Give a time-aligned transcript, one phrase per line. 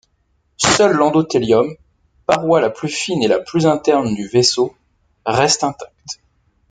[0.57, 1.75] Seul l'endothelium,
[2.25, 4.75] paroi la plus fine et la plus interne du vaisseau,
[5.27, 6.19] reste intacte.